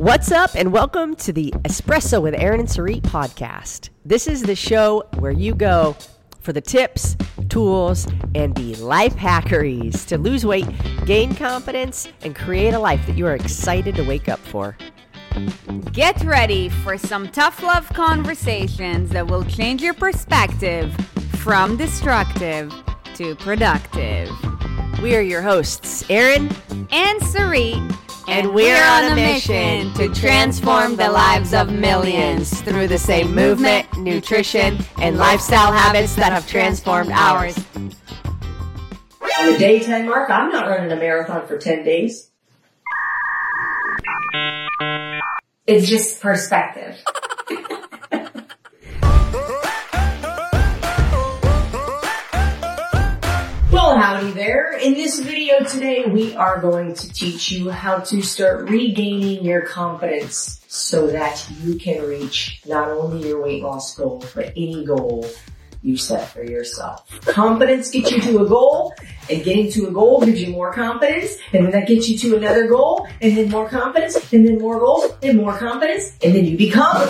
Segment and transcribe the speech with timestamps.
[0.00, 3.90] What's up, and welcome to the Espresso with Aaron and Sarit podcast.
[4.02, 5.94] This is the show where you go
[6.40, 7.18] for the tips,
[7.50, 10.64] tools, and the life hackeries to lose weight,
[11.04, 14.74] gain confidence, and create a life that you are excited to wake up for.
[15.92, 20.94] Get ready for some tough love conversations that will change your perspective
[21.40, 22.72] from destructive
[23.16, 24.30] to productive.
[25.02, 26.48] We are your hosts, Aaron
[26.90, 32.96] And Sarit, and we're on a mission to transform the lives of millions through the
[32.96, 37.58] same movement, nutrition, and lifestyle habits that have transformed ours.
[37.74, 42.30] On the day 10 mark, I'm not running a marathon for 10 days.
[45.66, 47.02] It's just perspective.
[53.96, 54.78] Howdy there.
[54.78, 59.62] In this video today, we are going to teach you how to start regaining your
[59.62, 65.26] confidence so that you can reach not only your weight loss goal, but any goal
[65.82, 67.04] you set for yourself.
[67.22, 68.94] Confidence gets you to a goal,
[69.28, 72.36] and getting to a goal gives you more confidence, and then that gets you to
[72.36, 76.44] another goal, and then more confidence, and then more goals, and more confidence, and then
[76.44, 77.08] you become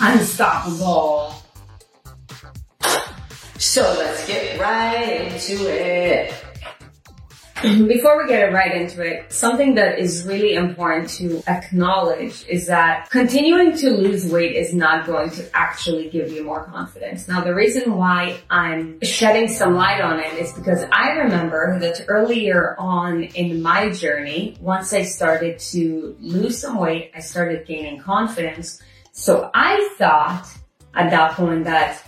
[0.00, 1.37] unstoppable.
[3.58, 6.32] So let's get right into it.
[7.88, 13.10] Before we get right into it, something that is really important to acknowledge is that
[13.10, 17.26] continuing to lose weight is not going to actually give you more confidence.
[17.26, 22.04] Now, the reason why I'm shedding some light on it is because I remember that
[22.06, 28.00] earlier on in my journey, once I started to lose some weight, I started gaining
[28.00, 28.80] confidence.
[29.10, 30.46] So I thought
[30.94, 32.04] at that point that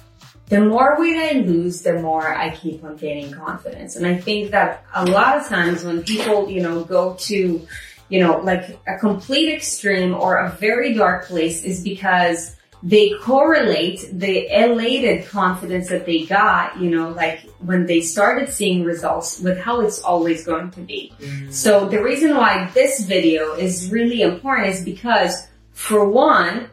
[0.50, 3.94] the more weight I lose, the more I keep on gaining confidence.
[3.94, 7.66] And I think that a lot of times when people, you know, go to,
[8.08, 14.08] you know, like a complete extreme or a very dark place is because they correlate
[14.12, 19.58] the elated confidence that they got, you know, like when they started seeing results with
[19.58, 21.12] how it's always going to be.
[21.20, 21.52] Mm-hmm.
[21.52, 26.70] So the reason why this video is really important is because for one,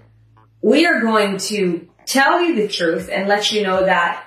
[0.62, 4.24] we are going to tell you the truth and let you know that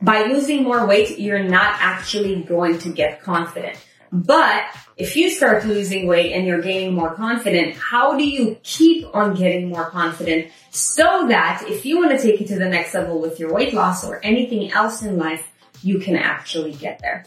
[0.00, 3.78] by losing more weight, you're not actually going to get confident.
[4.12, 4.64] But
[4.96, 9.34] if you start losing weight and you're gaining more confident, how do you keep on
[9.34, 13.20] getting more confident so that if you want to take it to the next level
[13.20, 15.50] with your weight loss or anything else in life,
[15.82, 17.24] you can actually get there?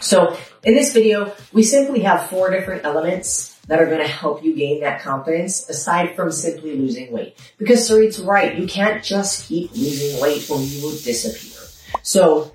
[0.00, 4.44] So in this video, we simply have four different elements that are going to help
[4.44, 7.36] you gain that confidence aside from simply losing weight.
[7.58, 11.62] Because Sarit's right, you can't just keep losing weight or you will disappear.
[12.02, 12.52] So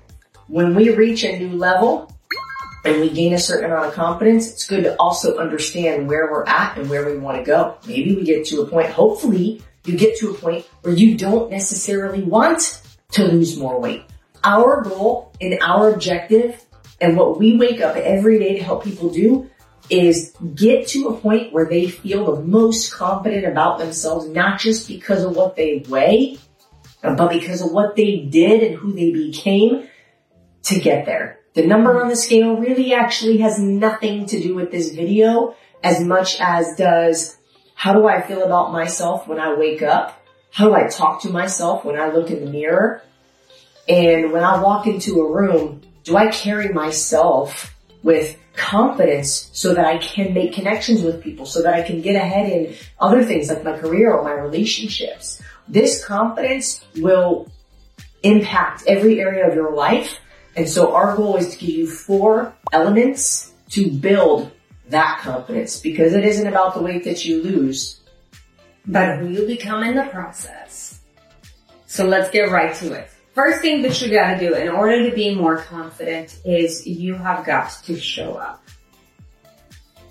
[0.48, 2.12] when we reach a new level
[2.84, 6.46] and we gain a certain amount of confidence, it's good to also understand where we're
[6.46, 7.76] at and where we want to go.
[7.86, 11.50] Maybe we get to a point, hopefully you get to a point where you don't
[11.50, 14.04] necessarily want to lose more weight.
[14.44, 16.64] Our goal and our objective
[17.00, 19.50] and what we wake up every day to help people do
[19.90, 24.88] is get to a point where they feel the most confident about themselves, not just
[24.88, 26.38] because of what they weigh,
[27.02, 29.88] but because of what they did and who they became
[30.62, 31.40] to get there.
[31.54, 36.02] The number on the scale really actually has nothing to do with this video as
[36.02, 37.36] much as does
[37.74, 40.18] how do I feel about myself when I wake up?
[40.52, 43.02] How do I talk to myself when I look in the mirror?
[43.88, 47.71] And when I walk into a room, do I carry myself
[48.02, 52.16] with confidence so that I can make connections with people, so that I can get
[52.16, 55.40] ahead in other things like my career or my relationships.
[55.68, 57.50] This confidence will
[58.22, 60.18] impact every area of your life.
[60.56, 64.50] And so our goal is to give you four elements to build
[64.88, 68.00] that confidence because it isn't about the weight that you lose,
[68.86, 71.00] but who you become in the process.
[71.86, 73.11] So let's get right to it.
[73.34, 77.46] First thing that you gotta do in order to be more confident is you have
[77.46, 78.62] got to show up.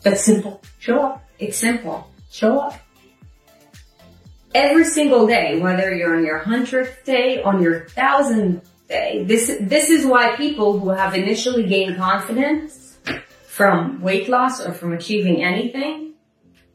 [0.01, 0.61] That's simple.
[0.79, 1.23] Show up.
[1.37, 2.09] It's simple.
[2.31, 2.79] Show up.
[4.55, 9.89] Every single day, whether you're on your hundredth day, on your thousandth day, this, this
[9.89, 12.97] is why people who have initially gained confidence
[13.45, 16.13] from weight loss or from achieving anything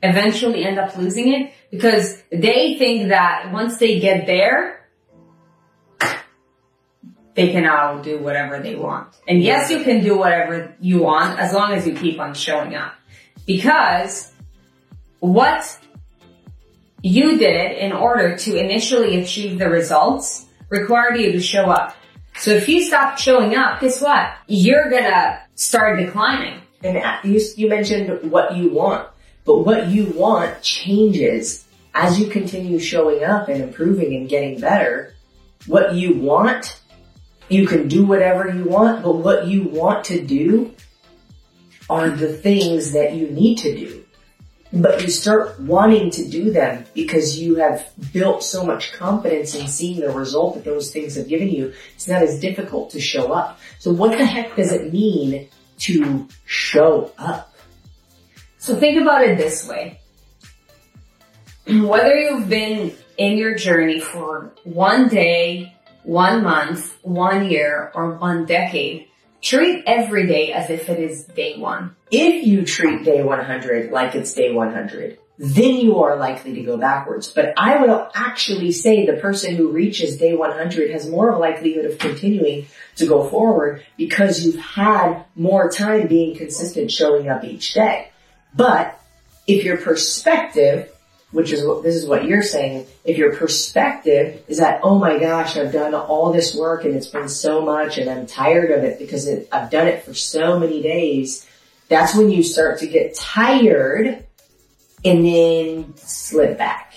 [0.03, 4.86] eventually end up losing it because they think that once they get there,
[7.37, 9.15] they can now do whatever they want.
[9.29, 12.75] And yes, you can do whatever you want as long as you keep on showing
[12.75, 12.95] up.
[13.47, 14.33] Because
[15.21, 15.79] what
[17.03, 21.95] you did in order to initially achieve the results required you to show up.
[22.39, 24.33] So if you stop showing up, guess what?
[24.47, 26.61] You're gonna start declining.
[26.83, 29.09] And you, you mentioned what you want.
[29.45, 35.15] But what you want changes as you continue showing up and improving and getting better.
[35.67, 36.81] What you want,
[37.49, 40.75] you can do whatever you want, but what you want to do
[41.89, 44.05] are the things that you need to do.
[44.73, 49.69] But you start wanting to do them because you have built so much confidence in
[49.69, 51.73] seeing the result that those things have given you.
[51.95, 53.61] It's not as difficult to show up.
[53.79, 55.49] So what the heck does it mean
[55.81, 57.55] to show up?
[58.59, 60.01] So think about it this way.
[61.67, 65.76] Whether you've been in your journey for one day,
[66.07, 69.09] one month, one year, or one decade,
[69.43, 71.97] treat every day as if it is day one.
[72.13, 76.77] If you treat day 100 like it's day 100, then you are likely to go
[76.77, 77.29] backwards.
[77.29, 81.99] But I would actually say the person who reaches day 100 has more likelihood of
[81.99, 82.67] continuing
[82.97, 88.13] to go forward because you've had more time being consistent showing up each day.
[88.55, 88.99] But
[89.49, 90.89] if your perspective,
[91.37, 95.19] which is what, this is what you're saying, if your perspective is that, oh my
[95.19, 98.83] gosh, I've done all this work and it's been so much and I'm tired of
[98.85, 101.47] it because it, I've done it for so many days,
[101.91, 104.25] that's when you start to get tired
[105.05, 106.95] and then slip back.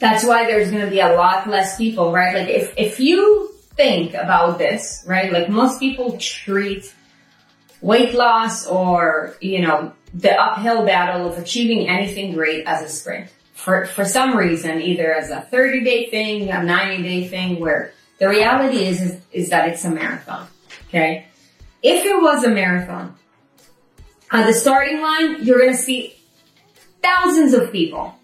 [0.00, 2.34] That's why there's going to be a lot less people, right?
[2.34, 5.32] Like if, if you think about this, right?
[5.32, 6.92] Like most people treat
[7.80, 13.30] weight loss or, you know, the uphill battle of achieving anything great as a sprint.
[13.64, 17.94] For, for some reason, either as a 30 day thing, a 90 day thing, where
[18.20, 20.46] the reality is, is, is that it's a marathon.
[20.88, 21.26] Okay.
[21.82, 23.16] If it was a marathon,
[24.30, 26.14] at the starting line, you're going to see
[27.02, 28.14] thousands of people,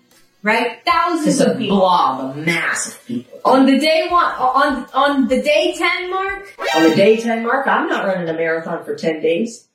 [0.42, 0.78] right?
[0.84, 1.78] Thousands Just of people.
[1.78, 3.40] blob, a mass of people.
[3.43, 7.66] On the day one, on, on the day 10 mark, On the day 10 mark,
[7.66, 9.69] I'm not running a marathon for 10 days.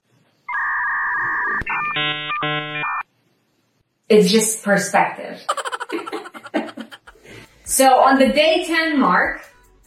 [4.09, 5.41] It's just perspective.
[7.65, 9.41] so on the day 10 mark,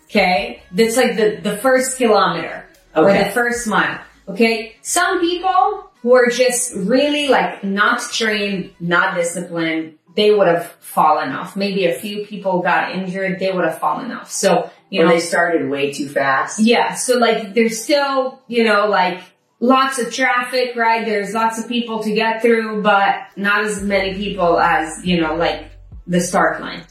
[0.05, 2.65] okay, that's like the, the first kilometer
[2.97, 4.01] or the first mile.
[4.29, 4.75] Okay.
[4.83, 11.31] Some people who are just really like not trained, not disciplined, they would have fallen
[11.31, 11.55] off.
[11.57, 14.31] Maybe a few people got injured, they would have fallen off.
[14.31, 16.59] So, you Or know, they started way too fast.
[16.59, 19.21] yeah, so like there's still, you know, like
[19.61, 21.05] lots of traffic, right?
[21.05, 25.35] There's lots of people to get through, but not as many people as, you know,
[25.35, 25.71] like
[26.07, 26.85] the start line.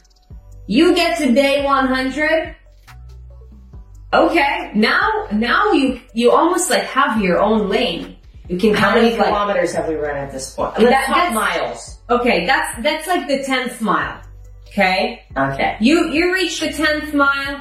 [0.66, 2.54] You get to day 100.
[4.12, 8.16] Okay, now, now you, you almost like have your own lane.
[8.48, 10.74] You can How many like, kilometers have we run at this point?
[10.76, 11.98] That- that's- miles.
[12.08, 14.20] okay, that's, that's like the 10th mile.
[14.68, 15.24] Okay?
[15.36, 15.76] Okay.
[15.80, 17.60] You, you reach the 10th mile.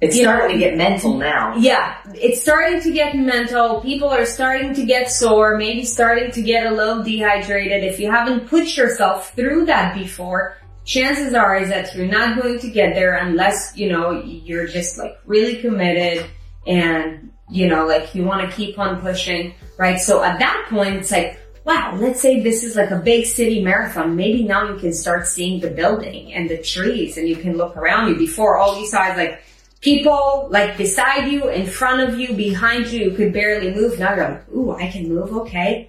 [0.00, 1.54] It's You starting know- to get mental now.
[1.56, 3.80] Yeah, it's starting to get mental.
[3.80, 7.82] People are starting to get sore, maybe starting to get a little dehydrated.
[7.82, 12.60] If you haven't put yourself through that before, chances are is that you're not going
[12.60, 16.26] to get there unless, you know, you're just like really committed
[16.66, 19.98] and, you know, like you want to keep on pushing, right?
[19.98, 23.62] So at that point, it's like, wow, let's say this is like a big city
[23.64, 24.14] marathon.
[24.16, 27.76] Maybe now you can start seeing the building and the trees and you can look
[27.76, 28.16] around you.
[28.16, 29.42] Before all you saw is like
[29.80, 33.98] people like beside you, in front of you, behind you, you could barely move.
[33.98, 35.88] Now you're like, ooh, I can move, okay.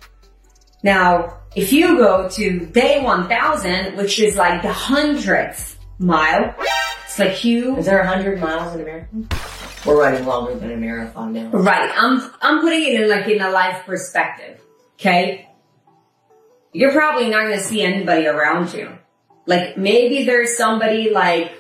[0.84, 6.56] Now, if you go to day 1000, which is like the hundredth mile,
[7.06, 9.28] it's like you Is there a hundred miles in a marathon?
[9.86, 11.50] We're running longer than a marathon now.
[11.50, 11.92] Right.
[11.96, 14.62] I'm I'm putting it in like in a life perspective.
[14.96, 15.50] Okay.
[16.72, 18.92] You're probably not gonna see anybody around you.
[19.46, 21.52] Like maybe there's somebody like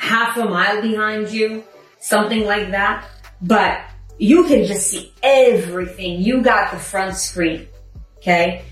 [0.00, 1.62] half a mile behind you,
[2.00, 3.06] something like that.
[3.42, 3.82] But
[4.18, 6.22] you can just see everything.
[6.22, 7.68] You got the front screen.
[8.18, 8.64] Okay.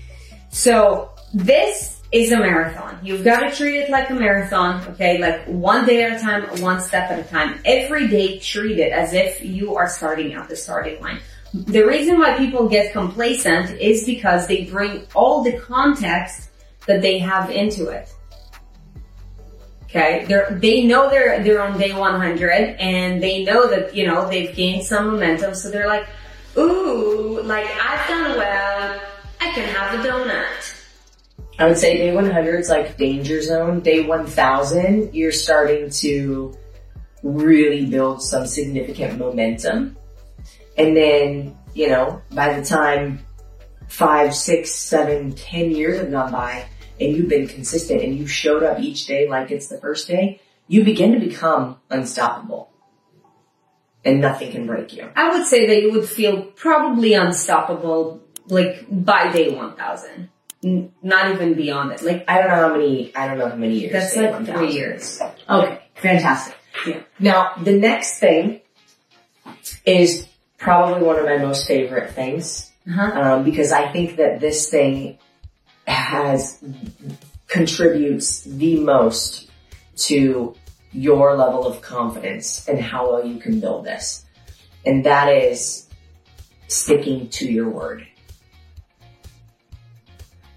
[0.49, 2.99] So this is a marathon.
[3.03, 4.83] You've got to treat it like a marathon.
[4.89, 5.19] Okay.
[5.19, 7.59] Like one day at a time, one step at a time.
[7.63, 11.19] Every day treat it as if you are starting at the starting line.
[11.53, 16.49] The reason why people get complacent is because they bring all the context
[16.87, 18.13] that they have into it.
[19.89, 24.29] Okay, they're, they know they're, they're on day 100 and they know that, you know,
[24.29, 25.55] they've gained some momentum.
[25.55, 26.07] So they're like,
[26.55, 29.01] ooh, like I've done well.
[29.41, 30.75] I can have a donut.
[31.57, 33.79] I would say day 100 is like danger zone.
[33.79, 36.55] Day 1000, you're starting to
[37.23, 39.97] really build some significant momentum.
[40.77, 43.25] And then, you know, by the time
[43.87, 46.65] five, six, seven, ten years have gone by
[46.99, 50.41] and you've been consistent and you showed up each day like it's the first day,
[50.67, 52.69] you begin to become unstoppable.
[54.05, 55.09] And nothing can break you.
[55.15, 60.29] I would say that you would feel probably unstoppable like by day 1000.
[60.63, 62.01] N- not even beyond it.
[62.01, 63.91] Like I don't know how many, I don't know how many years.
[63.93, 64.73] that's like have three now.
[64.73, 65.21] years.
[65.49, 66.55] Okay, fantastic.
[66.87, 67.01] Yeah.
[67.19, 68.61] Now, the next thing
[69.85, 70.27] is
[70.57, 73.19] probably one of my most favorite things, Uh-huh.
[73.21, 75.17] um, because I think that this thing
[75.89, 76.63] has,
[77.47, 79.49] contributes the most
[79.97, 80.55] to
[80.91, 84.25] your level of confidence and how well you can build this.
[84.85, 85.87] And that is
[86.67, 88.07] sticking to your word.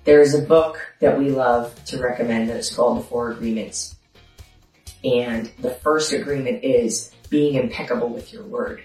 [0.05, 3.97] There's a book that we love to recommend that is called The Four Agreements.
[5.05, 8.83] And the first agreement is being impeccable with your word.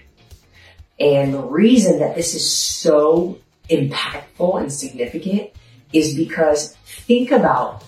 [0.98, 3.38] And the reason that this is so
[3.68, 5.50] impactful and significant
[5.92, 7.84] is because think about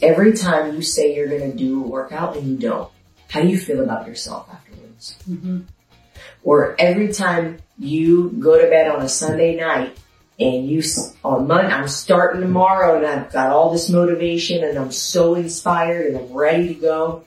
[0.00, 2.90] every time you say you're going to do a workout and you don't.
[3.28, 5.16] How do you feel about yourself afterwards?
[5.28, 5.60] Mm-hmm.
[6.42, 9.96] Or every time you go to bed on a Sunday night
[10.38, 10.82] and you,
[11.24, 16.06] on Monday, I'm starting tomorrow and I've got all this motivation and I'm so inspired
[16.06, 17.24] and I'm ready to go.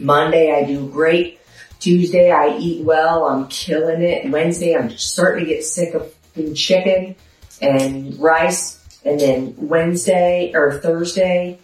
[0.00, 1.40] Monday I do great.
[1.78, 3.26] Tuesday I eat well.
[3.26, 4.28] I'm killing it.
[4.30, 6.12] Wednesday I'm just starting to get sick of
[6.54, 7.14] chicken
[7.60, 8.85] and rice.
[9.06, 11.60] And then Wednesday or Thursday,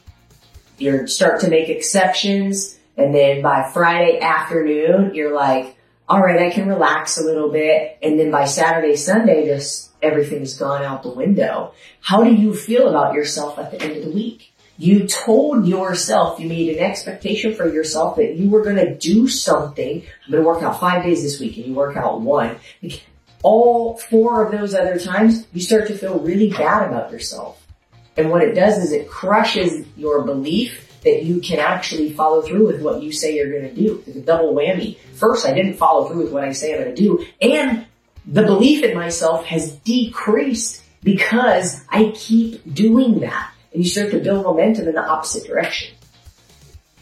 [0.78, 2.78] you start to make exceptions.
[2.96, 5.76] And then by Friday afternoon, you're like,
[6.08, 7.98] all right, I can relax a little bit.
[8.00, 11.74] And then by Saturday, Sunday, just everything's gone out the window.
[12.00, 14.52] How do you feel about yourself at the end of the week?
[14.78, 19.26] You told yourself, you made an expectation for yourself that you were going to do
[19.26, 20.02] something.
[20.24, 22.56] I'm going to work out five days this week and you work out one.
[23.42, 27.66] All four of those other times, you start to feel really bad about yourself.
[28.16, 32.66] And what it does is it crushes your belief that you can actually follow through
[32.66, 34.02] with what you say you're going to do.
[34.06, 34.98] It's a double whammy.
[35.14, 37.86] First, I didn't follow through with what I say I'm going to do, and
[38.26, 43.52] the belief in myself has decreased because I keep doing that.
[43.72, 45.96] And you start to build momentum in the opposite direction.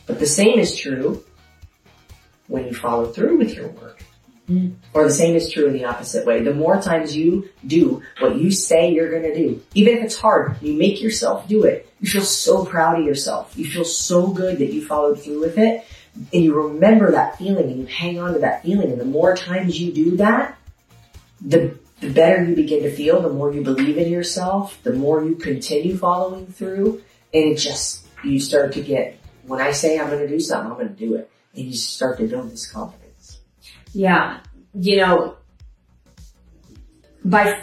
[0.06, 1.24] But the same is true
[2.46, 4.02] when you follow through with your work.
[4.50, 4.74] Mm.
[4.92, 6.42] Or the same is true in the opposite way.
[6.42, 10.60] The more times you do what you say you're gonna do, even if it's hard,
[10.60, 11.88] you make yourself do it.
[12.00, 13.56] You feel so proud of yourself.
[13.56, 15.84] You feel so good that you followed through with it.
[16.32, 18.90] And you remember that feeling and you hang on to that feeling.
[18.90, 20.58] And the more times you do that,
[21.40, 25.22] the, the better you begin to feel, the more you believe in yourself, the more
[25.22, 27.02] you continue following through.
[27.32, 30.76] And it just, you start to get, when I say I'm gonna do something, I'm
[30.76, 31.30] gonna do it.
[31.54, 32.99] And you start to build this confidence.
[33.92, 34.40] Yeah,
[34.74, 35.36] you know,
[37.24, 37.62] by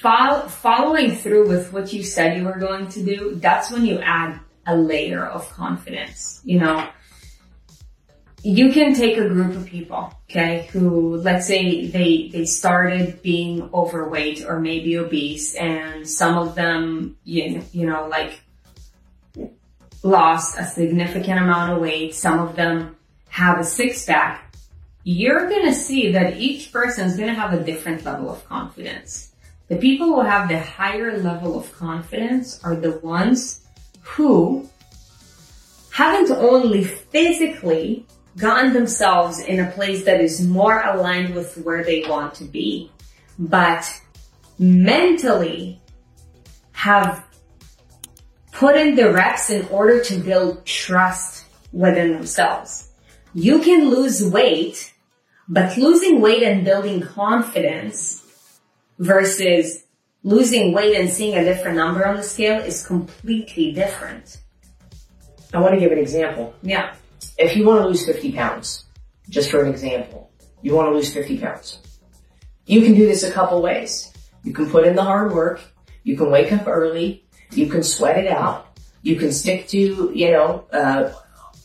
[0.00, 3.98] fol- following through with what you said you were going to do, that's when you
[4.00, 6.40] add a layer of confidence.
[6.44, 6.88] You know,
[8.42, 13.70] you can take a group of people, okay, who let's say they they started being
[13.72, 18.40] overweight or maybe obese, and some of them, you you know, like
[20.02, 22.14] lost a significant amount of weight.
[22.14, 22.96] Some of them
[23.28, 24.51] have a six pack
[25.04, 29.32] you're gonna see that each person is gonna have a different level of confidence.
[29.68, 33.60] The people who have the higher level of confidence are the ones
[34.02, 34.68] who
[35.92, 38.06] haven't only physically
[38.36, 42.90] gotten themselves in a place that is more aligned with where they want to be,
[43.38, 43.84] but
[44.58, 45.80] mentally
[46.72, 47.24] have
[48.52, 52.90] put in the reps in order to build trust within themselves.
[53.34, 54.91] You can lose weight,
[55.48, 58.22] but losing weight and building confidence
[58.98, 59.84] versus
[60.22, 64.38] losing weight and seeing a different number on the scale is completely different.
[65.52, 66.54] I want to give an example.
[66.62, 66.94] Yeah.
[67.38, 68.84] If you want to lose 50 pounds,
[69.28, 70.30] just for an example,
[70.62, 71.78] you want to lose 50 pounds.
[72.66, 74.12] You can do this a couple ways.
[74.44, 75.60] You can put in the hard work.
[76.04, 77.24] You can wake up early.
[77.50, 78.78] You can sweat it out.
[79.02, 81.12] You can stick to, you know, uh,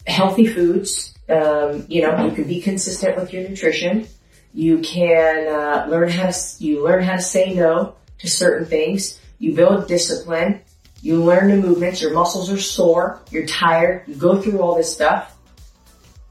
[0.08, 1.17] healthy foods.
[1.30, 4.08] Um, you know, you can be consistent with your nutrition.
[4.54, 9.20] You can uh, learn how to you learn how to say no to certain things.
[9.40, 10.62] You build discipline.
[11.02, 12.02] You learn the movements.
[12.02, 13.22] Your muscles are sore.
[13.30, 14.08] You're tired.
[14.08, 15.38] You go through all this stuff,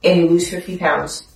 [0.03, 1.27] and you lose 50 pounds.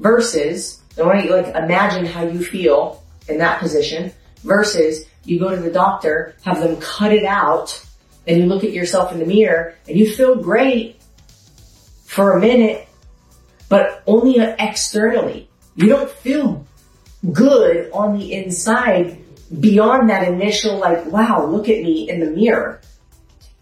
[0.00, 4.12] Versus, I want you like imagine how you feel in that position.
[4.42, 7.82] Versus, you go to the doctor, have them cut it out,
[8.26, 11.00] and you look at yourself in the mirror, and you feel great
[12.04, 12.86] for a minute,
[13.68, 15.48] but only externally.
[15.76, 16.66] You don't feel
[17.32, 19.18] good on the inside
[19.60, 22.80] beyond that initial like, wow, look at me in the mirror.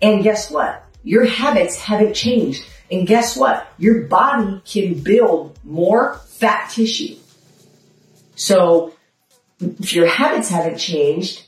[0.01, 0.85] And guess what?
[1.05, 2.65] Your habits haven't changed.
[2.91, 3.67] And guess what?
[3.79, 7.17] Your body can build more fat tissue.
[8.35, 8.95] So
[9.61, 11.45] if your habits haven't changed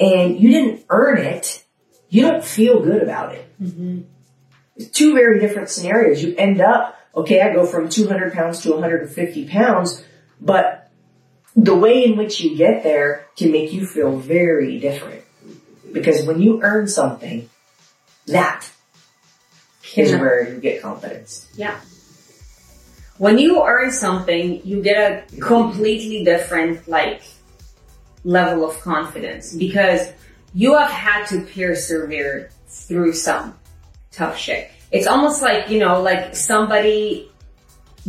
[0.00, 1.64] and you didn't earn it,
[2.08, 3.48] you don't feel good about it.
[3.62, 4.00] Mm-hmm.
[4.92, 6.22] Two very different scenarios.
[6.22, 10.04] You end up, okay, I go from 200 pounds to 150 pounds,
[10.40, 10.90] but
[11.54, 15.22] the way in which you get there can make you feel very different.
[15.92, 17.48] Because when you earn something,
[18.26, 18.70] that
[19.94, 21.46] is Can- where you get confidence.
[21.54, 21.78] Yeah.
[23.18, 27.22] When you earn something, you get a completely different, like,
[28.24, 30.08] level of confidence because
[30.54, 33.54] you have had to persevere through some
[34.10, 34.70] tough shit.
[34.92, 37.30] It's almost like, you know, like somebody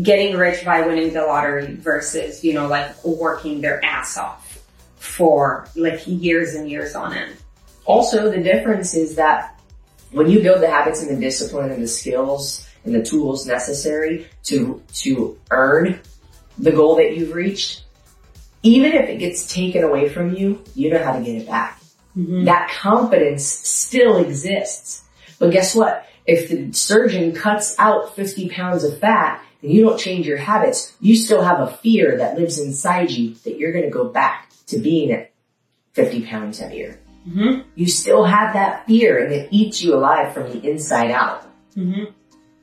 [0.02, 4.62] getting rich by winning the lottery versus, you know, like working their ass off
[4.98, 7.36] for like years and years on end.
[7.86, 9.60] Also, the difference is that
[10.12, 14.28] when you build the habits and the discipline and the skills and the tools necessary
[14.44, 16.00] to, to earn
[16.58, 17.84] the goal that you've reached,
[18.62, 21.82] even if it gets taken away from you, you know how to get it back.
[22.18, 22.46] Mm-hmm.
[22.46, 25.04] That confidence still exists.
[25.40, 26.08] But guess what?
[26.26, 30.96] If the surgeon cuts out 50 pounds of fat and you don't change your habits,
[31.00, 34.50] you still have a fear that lives inside you that you're going to go back
[34.68, 35.32] to being at
[35.94, 37.00] 50 pounds heavier.
[37.28, 37.68] Mm-hmm.
[37.76, 41.48] You still have that fear and it eats you alive from the inside out.
[41.76, 42.12] Mm-hmm.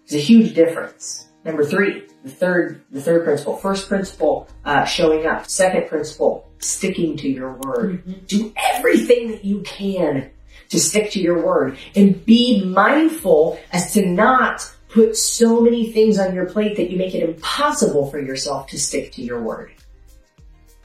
[0.05, 1.29] It's a huge difference.
[1.45, 3.57] Number three, the third, the third principle.
[3.57, 5.49] First principle, uh, showing up.
[5.49, 8.27] Second principle, sticking to your word.
[8.27, 10.31] Do everything that you can
[10.71, 16.19] to stick to your word and be mindful as to not put so many things
[16.19, 19.73] on your plate that you make it impossible for yourself to stick to your word.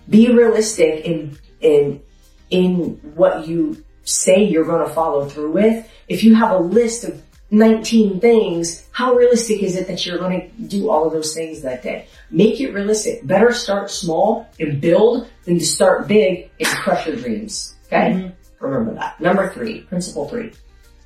[0.09, 2.01] Be realistic in, in,
[2.49, 5.89] in what you say you're going to follow through with.
[6.07, 10.51] If you have a list of 19 things, how realistic is it that you're going
[10.51, 12.07] to do all of those things that day?
[12.29, 13.25] Make it realistic.
[13.25, 17.75] Better start small and build than to start big and crush your dreams.
[17.87, 18.11] Okay?
[18.11, 18.44] Mm-hmm.
[18.59, 19.19] Remember that.
[19.19, 20.53] Number three, principle three.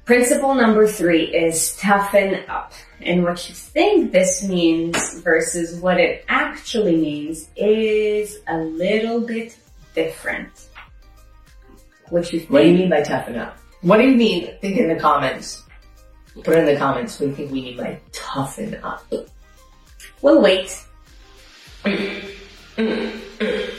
[0.05, 2.73] Principle number three is toughen up.
[3.01, 9.55] And what you think this means versus what it actually means is a little bit
[9.93, 10.67] different.
[12.09, 12.51] What you think?
[12.51, 13.57] What do you mean by toughen up?
[13.81, 14.57] What do you mean?
[14.61, 15.63] Think in the comments.
[16.43, 19.05] Put in the comments what do you think we mean by toughen up.
[20.21, 20.85] We'll wait.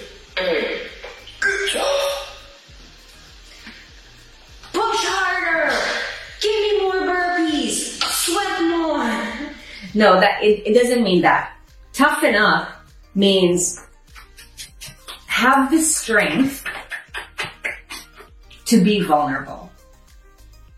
[9.95, 11.53] No, that, it, it doesn't mean that.
[11.93, 12.69] Toughen up
[13.15, 13.85] means
[15.27, 16.65] have the strength
[18.67, 19.71] to be vulnerable.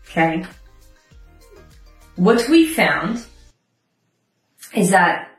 [0.05, 0.45] Okay?
[2.15, 3.23] What we found
[4.73, 5.29] is that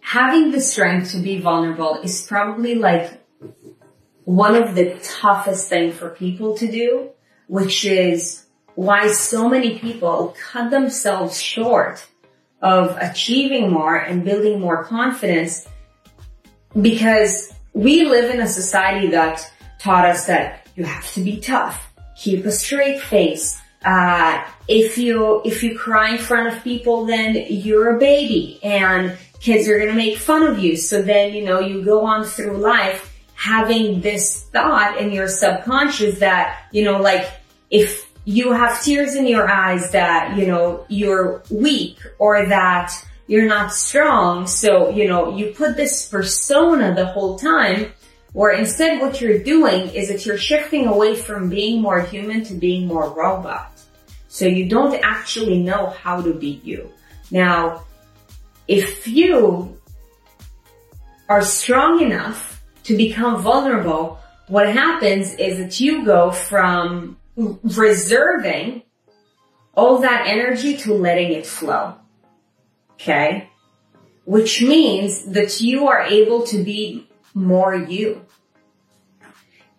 [0.00, 3.22] having the strength to be vulnerable is probably like
[4.24, 7.10] one of the toughest thing for people to do,
[7.48, 12.06] which is why so many people cut themselves short
[12.62, 15.68] of achieving more and building more confidence
[16.80, 21.92] because we live in a society that taught us that you have to be tough,
[22.16, 23.60] keep a straight face.
[23.84, 29.18] Uh, if you, if you cry in front of people, then you're a baby and
[29.40, 30.76] kids are gonna make fun of you.
[30.76, 36.20] So then, you know, you go on through life having this thought in your subconscious
[36.20, 37.28] that, you know, like
[37.70, 42.92] if you have tears in your eyes that, you know, you're weak or that
[43.26, 44.46] you're not strong.
[44.46, 47.92] So, you know, you put this persona the whole time
[48.32, 52.54] where instead what you're doing is that you're shifting away from being more human to
[52.54, 53.72] being more robot.
[54.28, 56.90] So you don't actually know how to be you.
[57.30, 57.84] Now,
[58.68, 59.78] if you
[61.28, 68.82] are strong enough to become vulnerable, what happens is that you go from reserving
[69.74, 71.94] all that energy to letting it flow.
[72.94, 73.48] Okay?
[74.24, 78.24] Which means that you are able to be more you.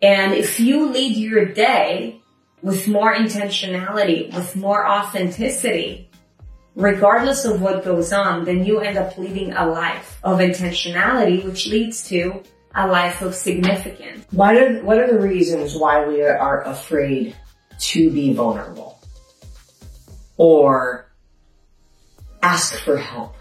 [0.01, 2.21] And if you lead your day
[2.61, 6.09] with more intentionality, with more authenticity,
[6.75, 11.67] regardless of what goes on, then you end up leading a life of intentionality, which
[11.67, 12.43] leads to
[12.75, 14.25] a life of significance.
[14.31, 17.35] What are, what are the reasons why we are afraid
[17.79, 18.99] to be vulnerable?
[20.37, 21.11] Or
[22.41, 23.35] ask for help?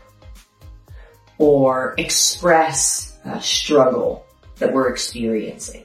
[1.38, 4.24] Or express a struggle
[4.58, 5.84] that we're experiencing?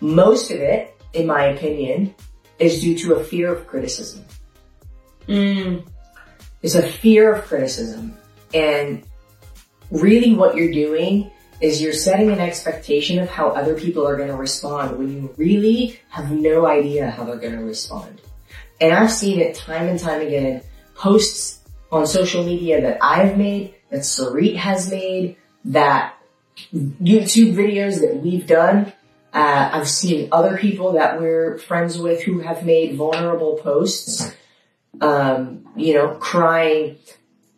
[0.00, 2.14] Most of it, in my opinion,
[2.58, 4.24] is due to a fear of criticism.
[5.26, 5.86] Mm,
[6.62, 8.16] It's a fear of criticism.
[8.54, 9.04] And
[9.90, 14.28] really what you're doing is you're setting an expectation of how other people are going
[14.28, 18.20] to respond when you really have no idea how they're going to respond.
[18.80, 20.62] And I've seen it time and time again,
[20.94, 26.14] posts on social media that I've made, that Sarit has made, that
[26.72, 28.92] YouTube videos that we've done.
[29.32, 34.32] Uh, I've seen other people that we're friends with who have made vulnerable posts,
[35.00, 36.98] um, you know, crying,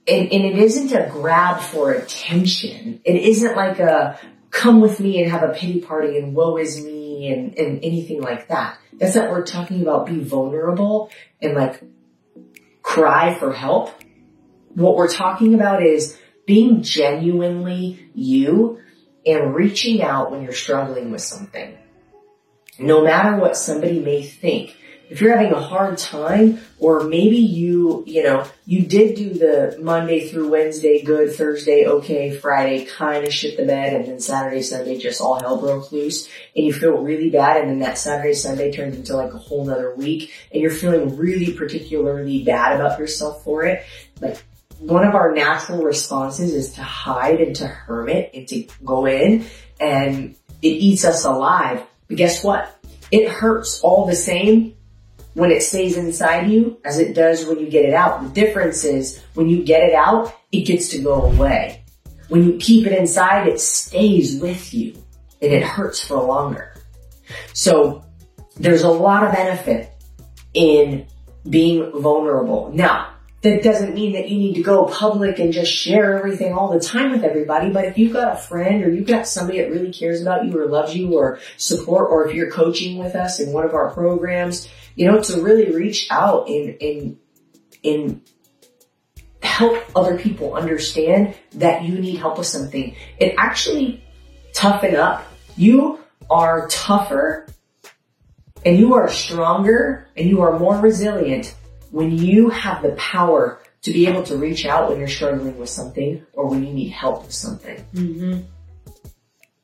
[0.08, 3.00] and, and it isn't a grab for attention.
[3.04, 4.18] It isn't like a
[4.50, 8.20] come with me and have a pity party and woe is me and, and anything
[8.20, 8.78] like that.
[8.94, 10.06] That's not what we're talking about.
[10.06, 11.10] Be vulnerable
[11.40, 11.82] and like
[12.82, 13.94] cry for help.
[14.74, 18.80] What we're talking about is being genuinely you
[19.24, 21.76] and reaching out when you're struggling with something.
[22.78, 24.76] No matter what somebody may think,
[25.11, 29.77] if you're having a hard time or maybe you, you know, you did do the
[29.83, 34.62] Monday through Wednesday good, Thursday okay, Friday kind of shit the bed and then Saturday,
[34.62, 38.35] Sunday just all hell broke loose and you feel really bad and then that Saturday,
[38.35, 42.96] Sunday turns into like a whole nother week and you're feeling really particularly bad about
[43.01, 43.85] yourself for it.
[44.20, 44.40] Like
[44.79, 49.44] one of our natural responses is to hide and to hermit and to go in
[49.81, 51.83] and it eats us alive.
[52.07, 52.77] But guess what?
[53.11, 54.77] It hurts all the same
[55.34, 58.22] when it stays inside you as it does when you get it out.
[58.22, 61.84] The difference is when you get it out, it gets to go away.
[62.28, 64.94] When you keep it inside, it stays with you
[65.40, 66.74] and it hurts for longer.
[67.52, 68.04] So
[68.56, 69.90] there's a lot of benefit
[70.54, 71.06] in
[71.48, 72.70] being vulnerable.
[72.74, 76.70] Now, that doesn't mean that you need to go public and just share everything all
[76.70, 77.70] the time with everybody.
[77.70, 80.58] But if you've got a friend or you've got somebody that really cares about you
[80.58, 83.90] or loves you or support, or if you're coaching with us in one of our
[83.90, 87.18] programs, you know, to really reach out and, and,
[87.85, 88.20] and
[89.42, 94.03] help other people understand that you need help with something and actually
[94.53, 95.24] toughen up.
[95.57, 97.46] You are tougher
[98.64, 101.55] and you are stronger and you are more resilient
[101.90, 105.68] when you have the power to be able to reach out when you're struggling with
[105.68, 107.83] something or when you need help with something.
[107.94, 108.40] Mm-hmm.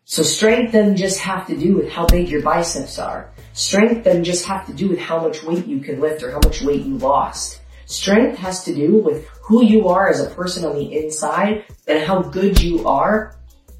[0.04, 3.30] So strength doesn't just have to do with how big your biceps are.
[3.56, 6.40] Strength doesn't just have to do with how much weight you can lift or how
[6.44, 7.62] much weight you lost.
[7.86, 12.04] Strength has to do with who you are as a person on the inside and
[12.04, 13.34] how good you are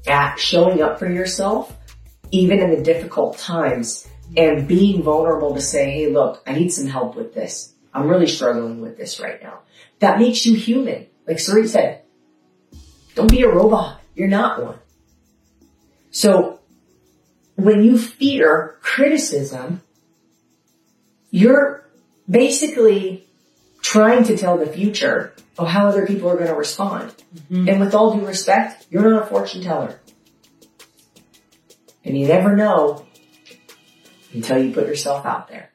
[0.07, 1.77] at showing up for yourself,
[2.31, 6.87] even in the difficult times and being vulnerable to say, Hey, look, I need some
[6.87, 7.75] help with this.
[7.93, 9.59] I'm really struggling with this right now.
[9.99, 11.05] That makes you human.
[11.27, 12.01] Like Sarit said,
[13.13, 14.01] don't be a robot.
[14.15, 14.79] You're not one.
[16.09, 16.56] So
[17.57, 19.81] when you fear criticism,
[21.31, 21.89] you're
[22.29, 23.25] basically
[23.81, 27.11] trying to tell the future of how other people are going to respond.
[27.35, 27.67] Mm-hmm.
[27.67, 29.99] And with all due respect, you're not a fortune teller.
[32.05, 33.05] And you never know
[34.33, 35.71] until you put yourself out there.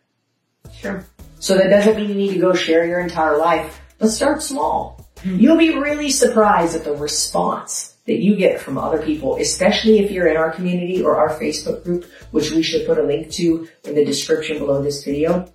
[0.72, 1.04] Sure.
[1.40, 5.10] So that doesn't mean you need to go share your entire life, but start small.
[5.16, 5.40] Mm-hmm.
[5.40, 10.10] You'll be really surprised at the response that you get from other people, especially if
[10.10, 13.68] you're in our community or our Facebook group, which we should put a link to
[13.84, 15.48] in the description below this video.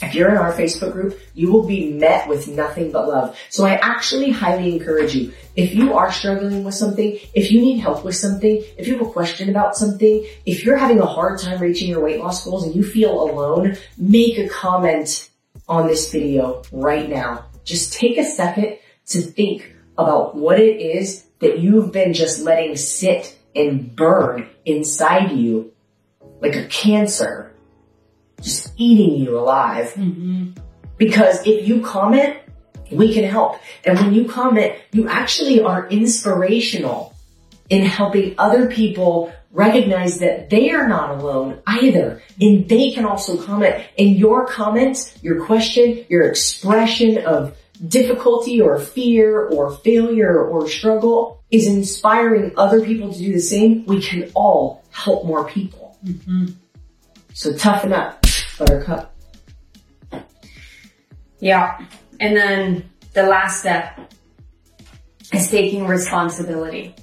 [0.00, 3.38] If you're in our Facebook group, you will be met with nothing but love.
[3.50, 7.78] So I actually highly encourage you, if you are struggling with something, if you need
[7.78, 11.38] help with something, if you have a question about something, if you're having a hard
[11.38, 15.30] time reaching your weight loss goals and you feel alone, make a comment
[15.68, 17.44] on this video right now.
[17.64, 22.76] Just take a second to think about what it is that you've been just letting
[22.76, 25.72] sit and burn inside you
[26.40, 27.54] like a cancer,
[28.40, 29.92] just eating you alive.
[29.94, 30.50] Mm-hmm.
[30.96, 32.36] Because if you comment,
[32.90, 33.58] we can help.
[33.84, 37.14] And when you comment, you actually are inspirational
[37.70, 42.22] in helping other people recognize that they are not alone either.
[42.40, 43.84] And they can also comment.
[43.98, 51.42] And your comment, your question, your expression of difficulty or fear or failure or struggle
[51.50, 53.84] is inspiring other people to do the same.
[53.86, 55.96] We can all help more people.
[56.04, 56.46] Mm-hmm.
[57.34, 58.24] So toughen up,
[58.58, 59.14] buttercup.
[61.40, 61.84] Yeah.
[62.20, 64.12] And then the last step
[65.32, 66.94] is taking responsibility.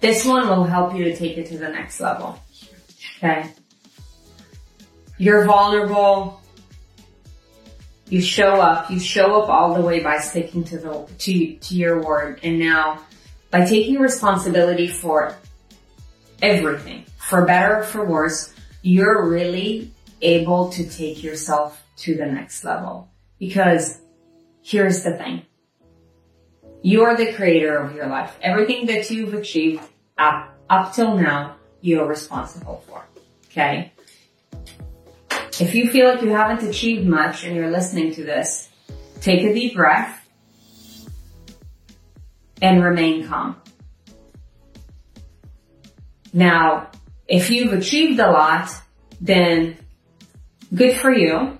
[0.00, 2.40] This one will help you to take it to the next level.
[3.18, 3.50] Okay.
[5.18, 6.37] You're vulnerable.
[8.08, 8.90] You show up.
[8.90, 12.40] You show up all the way by sticking to the, to, to your word.
[12.42, 13.02] And now
[13.50, 15.36] by taking responsibility for
[16.40, 19.90] everything, for better or for worse, you're really
[20.22, 23.08] able to take yourself to the next level.
[23.38, 24.00] Because
[24.62, 25.42] here's the thing.
[26.82, 28.36] You are the creator of your life.
[28.40, 29.82] Everything that you've achieved
[30.16, 33.04] up up till now you're responsible for.
[33.50, 33.92] Okay?
[35.60, 38.68] If you feel like you haven't achieved much and you're listening to this,
[39.20, 40.24] take a deep breath
[42.62, 43.56] and remain calm.
[46.32, 46.90] Now,
[47.26, 48.70] if you've achieved a lot,
[49.20, 49.76] then
[50.72, 51.58] good for you.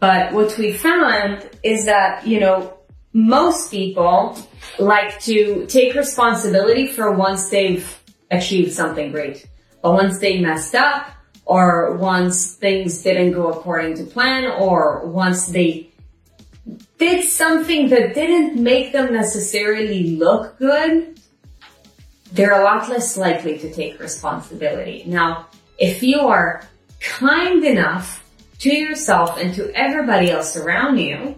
[0.00, 2.78] But what we found is that, you know,
[3.12, 4.36] most people
[4.80, 7.86] like to take responsibility for once they've
[8.32, 9.46] achieved something great.
[9.80, 11.06] But once they messed up,
[11.52, 15.86] or once things didn't go according to plan, or once they
[16.96, 21.20] did something that didn't make them necessarily look good,
[22.32, 25.04] they're a lot less likely to take responsibility.
[25.06, 26.66] Now, if you are
[27.00, 28.24] kind enough
[28.60, 31.36] to yourself and to everybody else around you,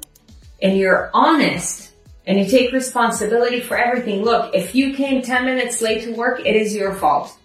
[0.63, 1.91] and you're honest
[2.25, 6.39] and you take responsibility for everything, look, if you came 10 minutes late to work,
[6.39, 7.37] it is your fault.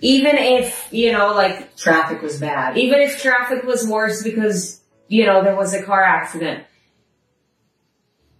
[0.00, 2.76] Even if, you know, like, Traffic was bad.
[2.78, 6.64] even if traffic was worse because, you know, there was a car accident.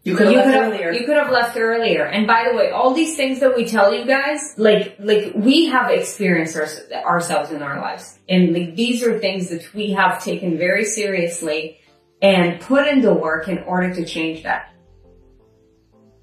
[0.05, 0.93] You could have you left could have, earlier.
[0.93, 2.07] you could have left earlier.
[2.07, 5.67] And by the way, all these things that we tell you guys, like, like we
[5.67, 6.69] have experienced our,
[7.05, 8.19] ourselves in our lives.
[8.29, 11.81] And like, these are things that we have taken very seriously
[12.23, 14.73] and put into work in order to change that.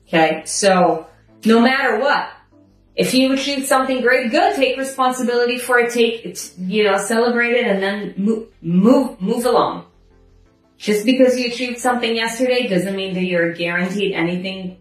[0.07, 0.43] Okay.
[0.45, 1.07] So
[1.43, 2.29] no matter what,
[2.95, 7.51] if you achieve something great, good, take responsibility for it, take it, you know, celebrate
[7.51, 9.85] it and then move, move, move along.
[10.77, 14.77] Just because you achieved something yesterday doesn't mean that you're guaranteed anything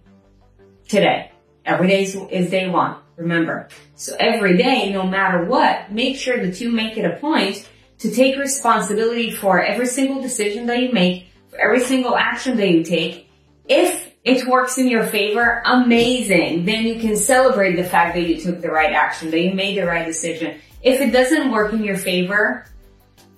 [0.88, 1.30] today.
[1.64, 2.96] Every day is, is day one.
[3.16, 3.68] Remember.
[3.94, 8.10] So every day, no matter what, make sure that you make it a point to
[8.10, 12.82] take responsibility for every single decision that you make, for every single action that you
[12.82, 13.30] take.
[13.68, 16.64] If it works in your favor, amazing.
[16.64, 19.76] Then you can celebrate the fact that you took the right action, that you made
[19.76, 20.58] the right decision.
[20.82, 22.66] If it doesn't work in your favor,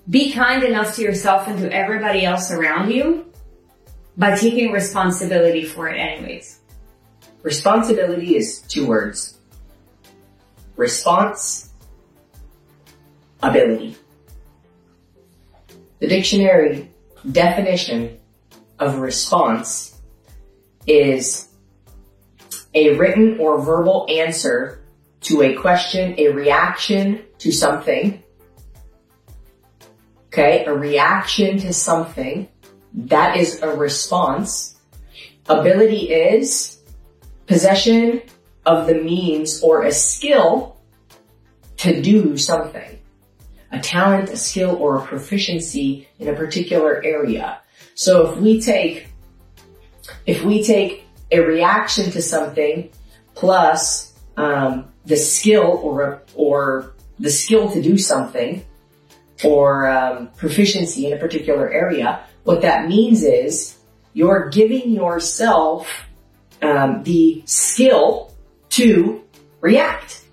[0.09, 3.25] be kind enough to yourself and to everybody else around you
[4.15, 6.61] by taking responsibility for it anyways.
[7.43, 9.37] Responsibility is two words.
[10.77, 11.69] Response,
[13.43, 13.97] ability.
[15.99, 16.89] The dictionary
[17.29, 18.19] definition
[18.79, 19.96] of response
[20.87, 21.49] is
[22.73, 24.83] a written or verbal answer
[25.21, 28.23] to a question, a reaction to something.
[30.27, 32.47] Okay, a reaction to something.
[32.93, 34.75] That is a response.
[35.49, 36.79] Ability is
[37.45, 38.21] possession
[38.65, 40.77] of the means or a skill
[41.77, 42.99] to do something.
[43.71, 47.59] A talent, a skill, or a proficiency in a particular area.
[47.95, 49.07] So if we take,
[50.25, 52.89] if we take a reaction to something
[53.35, 58.65] plus um, the skill or or the skill to do something
[59.43, 63.77] or um, proficiency in a particular area, what that means is
[64.13, 65.89] you're giving yourself
[66.61, 68.33] um, the skill
[68.69, 69.23] to
[69.61, 70.23] react.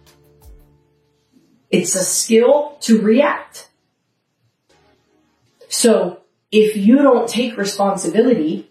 [1.70, 3.68] It's a skill to react.
[5.68, 8.70] So if you don't take responsibility,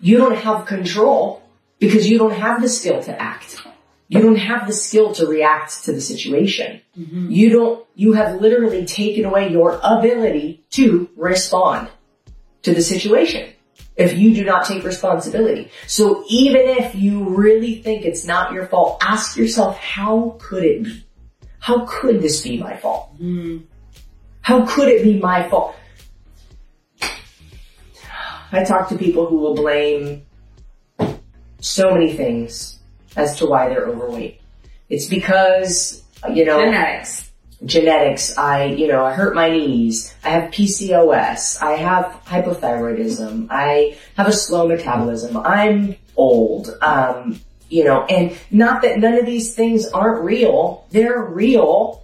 [0.00, 1.42] you don't have control
[1.78, 3.56] because you don't have the skill to act.
[4.08, 6.80] You don't have the skill to react to the situation.
[6.98, 7.30] Mm-hmm.
[7.30, 11.88] You don't, you have literally taken away your ability to respond
[12.62, 13.52] to the situation
[13.96, 15.70] if you do not take responsibility.
[15.86, 20.84] So even if you really think it's not your fault, ask yourself, how could it
[20.84, 21.04] be?
[21.58, 23.12] How could this be my fault?
[23.20, 23.64] Mm-hmm.
[24.40, 25.74] How could it be my fault?
[28.52, 30.22] I talk to people who will blame
[31.60, 32.78] so many things
[33.16, 34.40] as to why they're overweight.
[34.88, 37.30] It's because, you know, Genetics.
[37.64, 38.38] genetics.
[38.38, 40.14] I, you know, I hurt my knees.
[40.24, 41.60] I have PCOS.
[41.60, 43.48] I have hypothyroidism.
[43.50, 45.36] I have a slow metabolism.
[45.36, 46.70] I'm old.
[46.80, 50.86] Um, you know, and not that none of these things aren't real.
[50.90, 52.02] They're real.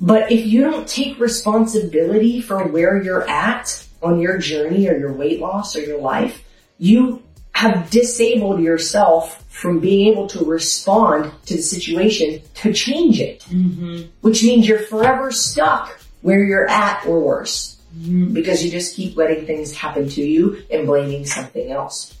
[0.00, 5.12] But if you don't take responsibility for where you're at on your journey or your
[5.12, 6.44] weight loss or your life,
[6.78, 13.40] you have disabled yourself from being able to respond to the situation to change it.
[13.50, 14.02] Mm-hmm.
[14.20, 17.76] Which means you're forever stuck where you're at or worse.
[17.96, 18.32] Mm-hmm.
[18.32, 22.16] Because you just keep letting things happen to you and blaming something else.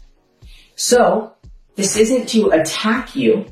[0.74, 1.34] So,
[1.76, 3.46] this isn't to attack you.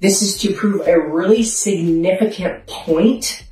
[0.00, 3.44] This is to prove a really significant point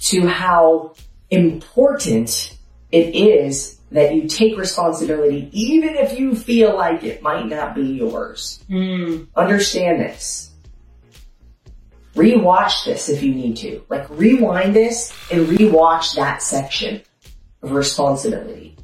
[0.00, 0.94] to how
[1.30, 2.56] important
[2.92, 7.82] it is that you take responsibility even if you feel like it might not be
[7.82, 8.62] yours.
[8.68, 9.24] Hmm.
[9.34, 10.50] Understand this.
[12.14, 13.84] Rewatch this if you need to.
[13.88, 17.02] Like rewind this and rewatch that section
[17.62, 18.76] of responsibility.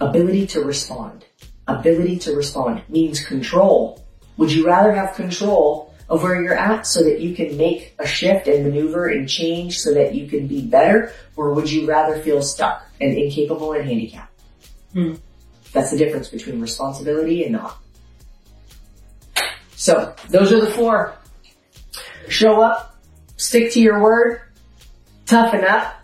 [0.00, 1.26] Ability to respond.
[1.66, 4.02] Ability to respond means control.
[4.38, 8.06] Would you rather have control of where you're at so that you can make a
[8.06, 11.12] shift and maneuver and change so that you can be better?
[11.36, 14.40] Or would you rather feel stuck and incapable and handicapped?
[14.92, 15.14] Hmm.
[15.72, 17.78] That's the difference between responsibility and not.
[19.76, 21.14] So those are the four.
[22.28, 22.96] Show up,
[23.36, 24.42] stick to your word,
[25.26, 25.94] toughen up,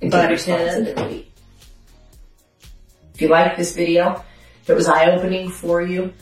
[0.00, 1.32] and take responsibility.
[3.14, 4.24] If you like this video,
[4.62, 6.12] if it was eye-opening for you,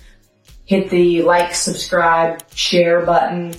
[0.65, 3.55] hit the like, subscribe, share button.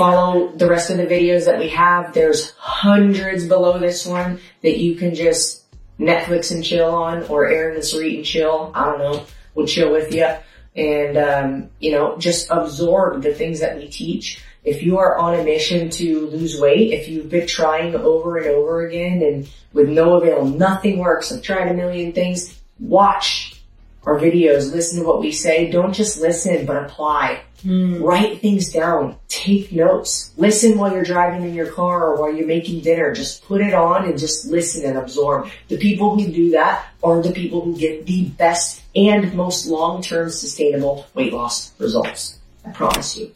[0.00, 2.14] Follow the rest of the videos that we have.
[2.14, 5.62] There's hundreds below this one that you can just
[5.98, 8.72] Netflix and chill on or Aaron and Sarit and chill.
[8.74, 9.26] I don't know.
[9.54, 10.26] We'll chill with you
[10.74, 14.42] and, um, you know, just absorb the things that we teach.
[14.64, 18.46] If you are on a mission to lose weight, if you've been trying over and
[18.46, 21.30] over again and with no avail, nothing works.
[21.30, 22.58] I've tried a million things.
[22.78, 23.59] Watch
[24.04, 25.70] our videos, listen to what we say.
[25.70, 27.42] Don't just listen, but apply.
[27.64, 29.16] Write things down.
[29.28, 30.32] Take notes.
[30.38, 33.12] Listen while you're driving in your car or while you're making dinner.
[33.12, 35.50] Just put it on and just listen and absorb.
[35.68, 40.30] The people who do that are the people who get the best and most long-term
[40.30, 42.38] sustainable weight loss results.
[42.64, 43.32] I promise you.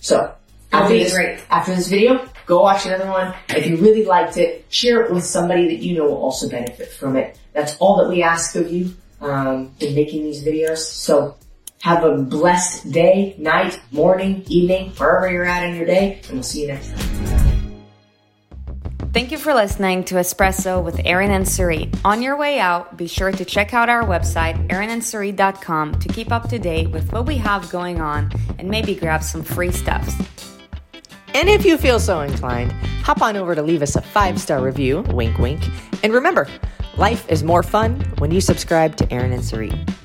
[0.00, 0.34] So,
[0.70, 1.14] after this,
[1.48, 3.34] after this video, go watch another one.
[3.48, 6.90] If you really liked it, share it with somebody that you know will also benefit
[6.90, 7.38] from it.
[7.52, 10.78] That's all that we ask of you um, in making these videos.
[10.78, 11.36] So
[11.82, 16.42] have a blessed day, night, morning, evening, wherever you're at in your day, and we'll
[16.42, 17.34] see you next time.
[19.12, 21.96] Thank you for listening to Espresso with Aaron and Sarit.
[22.04, 26.48] On your way out, be sure to check out our website, aaronandsarit.com, to keep up
[26.48, 30.14] to date with what we have going on and maybe grab some free stuffs.
[31.34, 32.70] And if you feel so inclined,
[33.02, 35.62] hop on over to leave us a five star review, wink wink.
[36.04, 36.46] And remember,
[36.96, 40.03] life is more fun when you subscribe to Aaron and Sarit.